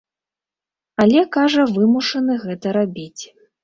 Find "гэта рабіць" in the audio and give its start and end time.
2.49-3.19